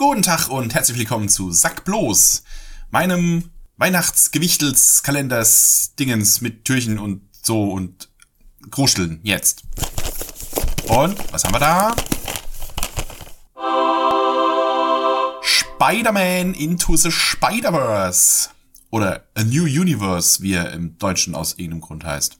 [0.00, 2.42] Guten Tag und herzlich willkommen zu Sack bloß,
[2.90, 8.08] meinem Weihnachtsgewichtelskalenders Dingens mit Türchen und so und
[8.70, 9.64] Kruscheln jetzt.
[10.88, 11.94] Und was haben wir da?
[15.42, 18.48] Spider-Man Into the Spider-Verse.
[18.88, 22.38] Oder A New Universe, wie er im Deutschen aus irgendeinem Grund heißt.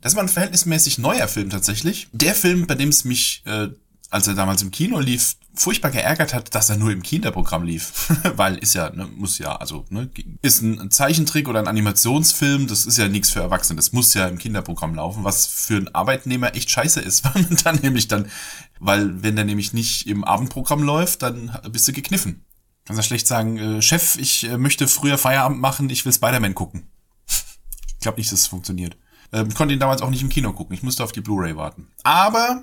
[0.00, 2.08] Das war ein verhältnismäßig neuer Film tatsächlich.
[2.12, 3.68] Der Film, bei dem es mich äh,
[4.14, 8.12] als er damals im Kino lief, furchtbar geärgert hat, dass er nur im Kinderprogramm lief.
[8.36, 10.08] Weil ist ja, ne, muss ja, also, ne,
[10.40, 14.28] ist ein Zeichentrick oder ein Animationsfilm, das ist ja nichts für Erwachsene, das muss ja
[14.28, 18.30] im Kinderprogramm laufen, was für einen Arbeitnehmer echt scheiße ist, weil man dann nämlich dann,
[18.78, 22.44] weil wenn der nämlich nicht im Abendprogramm läuft, dann bist du gekniffen.
[22.84, 26.54] Kannst ja schlecht sagen, äh, Chef, ich äh, möchte früher Feierabend machen, ich will Spider-Man
[26.54, 26.86] gucken.
[27.26, 28.96] ich glaube nicht, dass es funktioniert.
[29.32, 31.56] Ähm, ich konnte ihn damals auch nicht im Kino gucken, ich musste auf die Blu-ray
[31.56, 31.88] warten.
[32.04, 32.62] Aber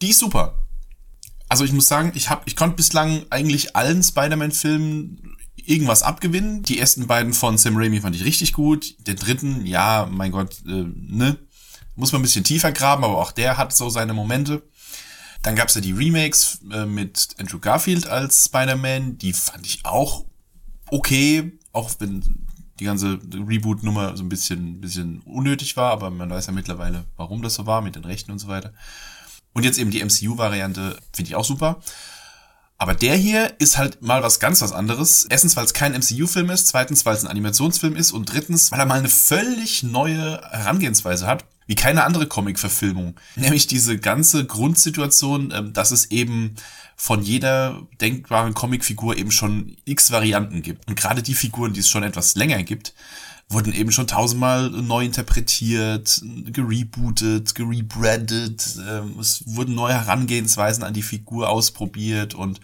[0.00, 0.54] die ist super.
[1.50, 6.62] Also ich muss sagen, ich hab, ich konnte bislang eigentlich allen Spider-Man-Filmen irgendwas abgewinnen.
[6.62, 8.94] Die ersten beiden von Sam Raimi fand ich richtig gut.
[9.06, 11.36] Den dritten, ja, mein Gott, äh, ne,
[11.96, 14.62] muss man ein bisschen tiefer graben, aber auch der hat so seine Momente.
[15.42, 19.18] Dann gab's ja die Remakes äh, mit Andrew Garfield als Spider-Man.
[19.18, 20.24] Die fand ich auch
[20.92, 22.46] okay, auch wenn
[22.78, 27.42] die ganze Reboot-Nummer so ein bisschen, bisschen unnötig war, aber man weiß ja mittlerweile, warum
[27.42, 28.72] das so war mit den Rechten und so weiter.
[29.52, 31.80] Und jetzt eben die MCU-Variante finde ich auch super.
[32.78, 35.26] Aber der hier ist halt mal was ganz was anderes.
[35.28, 38.80] Erstens, weil es kein MCU-Film ist, zweitens, weil es ein Animationsfilm ist und drittens, weil
[38.80, 43.14] er mal eine völlig neue Herangehensweise hat, wie keine andere Comic-Verfilmung.
[43.36, 46.56] Nämlich diese ganze Grundsituation, ähm, dass es eben
[46.96, 50.88] von jeder denkbaren Comicfigur eben schon x Varianten gibt.
[50.88, 52.92] Und gerade die Figuren, die es schon etwas länger gibt,
[53.48, 61.02] wurden eben schon tausendmal neu interpretiert, gerebootet, gerebrandet, ähm, es wurden neue Herangehensweisen an die
[61.02, 62.58] Figur ausprobiert und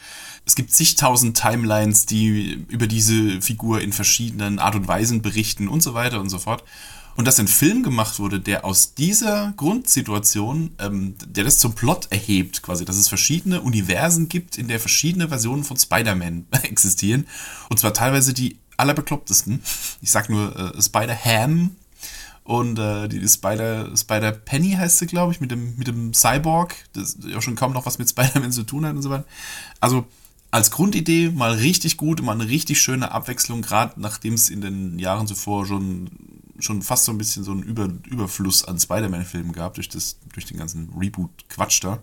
[0.45, 5.81] es gibt zigtausend Timelines, die über diese Figur in verschiedenen Art und Weisen berichten und
[5.81, 6.65] so weiter und so fort.
[7.16, 12.09] Und dass ein Film gemacht wurde, der aus dieser Grundsituation, ähm, der das zum Plot
[12.10, 17.27] erhebt, quasi, dass es verschiedene Universen gibt, in der verschiedene Versionen von Spider-Man existieren.
[17.71, 19.62] Und zwar teilweise die allerbeklopptesten.
[20.03, 21.71] Ich sag nur äh, Spider-Ham
[22.47, 26.15] und äh, die, die Spider, Spider Penny heißt sie, glaube ich, mit dem, mit dem
[26.15, 29.25] Cyborg, das ja schon kaum noch was mit Spider-Man zu tun hat und so weiter.
[29.81, 30.06] Also
[30.53, 34.98] als Grundidee mal richtig gut, mal eine richtig schöne Abwechslung, gerade nachdem es in den
[34.98, 36.09] Jahren zuvor schon,
[36.61, 40.47] schon fast so ein bisschen so einen Über, Überfluss an Spider-Man-Filmen gab, durch, das, durch
[40.47, 42.03] den ganzen Reboot-Quatsch da.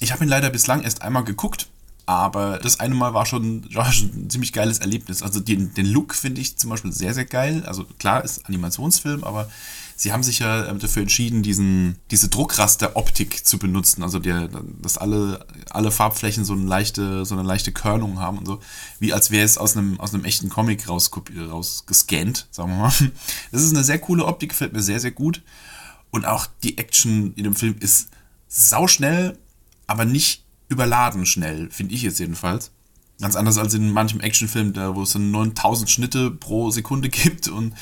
[0.00, 1.68] Ich habe ihn leider bislang erst einmal geguckt
[2.08, 5.22] aber das eine Mal war schon, war schon ein ziemlich geiles Erlebnis.
[5.22, 7.64] Also den, den Look finde ich zum Beispiel sehr, sehr geil.
[7.66, 9.50] Also klar, ist Animationsfilm, aber
[9.94, 14.02] sie haben sich ja ähm, dafür entschieden, diesen, diese Druckraster-Optik zu benutzen.
[14.02, 14.48] Also der,
[14.80, 18.58] dass alle, alle Farbflächen so eine leichte, so eine leichte Körnung haben und so.
[18.98, 22.92] Wie als wäre es aus einem, aus einem echten Comic raus, rausgescannt, sagen wir mal.
[23.52, 25.42] Das ist eine sehr coole Optik, gefällt mir sehr, sehr gut.
[26.10, 28.08] Und auch die Action in dem Film ist
[28.48, 29.36] sauschnell,
[29.86, 32.70] aber nicht überladen schnell, finde ich jetzt jedenfalls.
[33.20, 37.48] Ganz anders als in manchem Actionfilm, da wo es dann 9000 Schnitte pro Sekunde gibt.
[37.48, 37.74] Und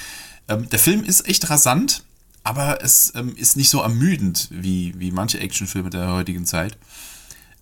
[0.49, 2.05] ähm, der Film ist echt rasant,
[2.43, 6.79] aber es ähm, ist nicht so ermüdend wie, wie manche Actionfilme der heutigen Zeit.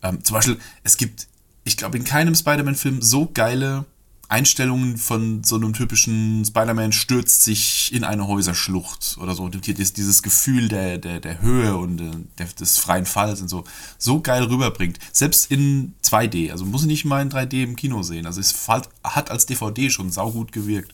[0.02, 1.26] Ähm, zum Beispiel, es gibt,
[1.64, 3.86] ich glaube, in keinem Spider-Man-Film so geile
[4.34, 9.44] Einstellungen von so einem typischen Spider-Man stürzt sich in eine Häuserschlucht oder so.
[9.44, 13.62] Und dieses Gefühl der, der, der Höhe und äh, der, des freien Falls und so,
[13.96, 14.98] so geil rüberbringt.
[15.12, 16.50] Selbst in 2D.
[16.50, 18.26] Also muss ich nicht mal in 3D im Kino sehen.
[18.26, 18.66] Also es
[19.04, 20.92] hat als DVD schon saugut gewirkt.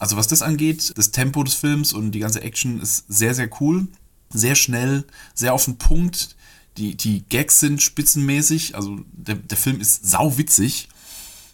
[0.00, 3.50] Also was das angeht, das Tempo des Films und die ganze Action ist sehr, sehr
[3.60, 3.86] cool.
[4.30, 6.34] Sehr schnell, sehr auf den Punkt.
[6.76, 8.74] Die, die Gags sind spitzenmäßig.
[8.74, 10.88] Also der, der Film ist sauwitzig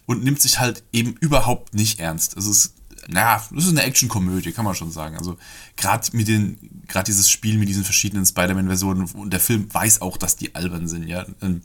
[0.05, 2.37] und nimmt sich halt eben überhaupt nicht ernst.
[2.37, 2.73] Es ist,
[3.07, 5.17] naja, das ist eine Actionkomödie, kann man schon sagen.
[5.17, 5.37] Also
[5.77, 10.17] gerade mit den, gerade dieses Spiel mit diesen verschiedenen Spider-Man-Versionen und der Film weiß auch,
[10.17, 11.25] dass die albern sind, ja.
[11.41, 11.61] Ähm,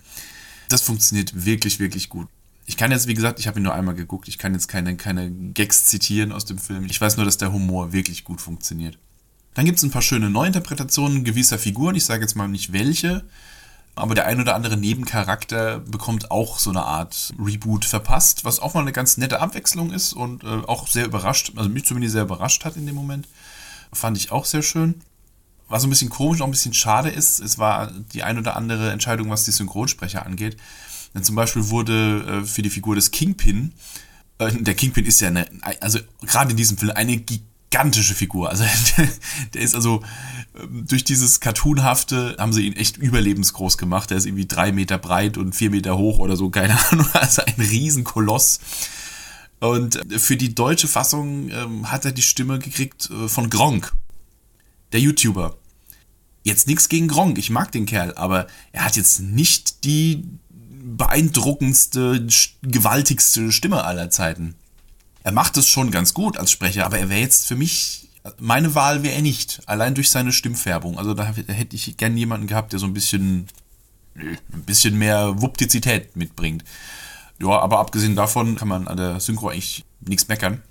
[0.68, 2.28] das funktioniert wirklich, wirklich gut.
[2.64, 4.96] Ich kann jetzt, wie gesagt, ich habe ihn nur einmal geguckt, ich kann jetzt keine,
[4.96, 6.84] keine Gags zitieren aus dem Film.
[6.84, 8.96] Ich weiß nur, dass der Humor wirklich gut funktioniert.
[9.54, 11.96] Dann gibt es ein paar schöne Neuinterpretationen gewisser Figuren.
[11.96, 13.24] Ich sage jetzt mal nicht welche
[13.94, 18.74] aber der ein oder andere Nebencharakter bekommt auch so eine Art Reboot verpasst, was auch
[18.74, 22.22] mal eine ganz nette Abwechslung ist und äh, auch sehr überrascht, also mich zumindest sehr
[22.22, 23.28] überrascht hat in dem Moment.
[23.92, 25.02] Fand ich auch sehr schön.
[25.68, 28.90] Was ein bisschen komisch, auch ein bisschen schade ist, es war die ein oder andere
[28.90, 30.56] Entscheidung, was die Synchronsprecher angeht.
[31.14, 33.72] Denn zum Beispiel wurde äh, für die Figur des Kingpin,
[34.38, 35.46] äh, der Kingpin ist ja eine,
[35.80, 37.49] also gerade in diesem Film eine gigantische
[38.14, 38.50] Figur.
[38.50, 38.64] Also
[39.54, 40.02] der ist also
[40.58, 44.10] ähm, durch dieses Cartoonhafte haben sie ihn echt überlebensgroß gemacht.
[44.10, 47.06] Er ist irgendwie drei Meter breit und vier Meter hoch oder so, keine Ahnung.
[47.12, 48.60] Also ein Riesenkoloss.
[49.60, 53.92] Und für die deutsche Fassung ähm, hat er die Stimme gekriegt äh, von Gronk,
[54.92, 55.56] der YouTuber.
[56.42, 60.24] Jetzt nichts gegen Gronk, ich mag den Kerl, aber er hat jetzt nicht die
[60.82, 62.26] beeindruckendste,
[62.62, 64.54] gewaltigste Stimme aller Zeiten.
[65.22, 68.08] Er macht es schon ganz gut als Sprecher, aber er wäre jetzt für mich,
[68.38, 70.98] meine Wahl wäre er nicht, allein durch seine Stimmfärbung.
[70.98, 73.46] Also da hätte ich gern jemanden gehabt, der so ein bisschen,
[74.14, 76.64] ein bisschen mehr Wuptizität mitbringt.
[77.40, 80.62] Ja, aber abgesehen davon kann man an der Synchro eigentlich nichts meckern.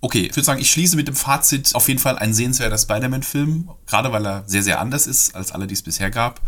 [0.00, 3.70] Okay, ich würde sagen, ich schließe mit dem Fazit auf jeden Fall ein sehenswerter Spider-Man-Film,
[3.86, 6.40] gerade weil er sehr, sehr anders ist als alle, die es bisher gab.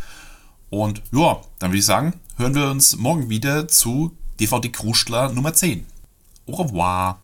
[0.70, 5.54] Und ja, dann würde ich sagen, hören wir uns morgen wieder zu DVD Krustler Nummer
[5.54, 5.86] 10.
[6.46, 7.22] Au revoir.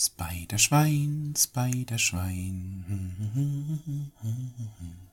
[0.00, 2.84] Spiderschwein, Spiderschwein.